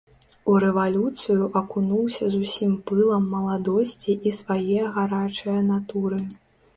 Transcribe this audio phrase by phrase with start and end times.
[0.51, 6.19] У рэвалюцыю акунуўся з усім пылам маладосці і свае гарачае натуры.